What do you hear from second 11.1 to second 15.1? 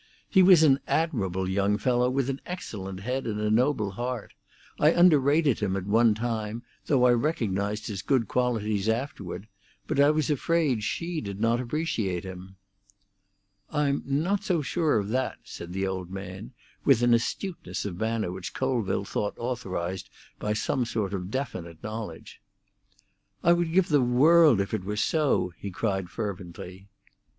did not appreciate him." "I'm not so sure of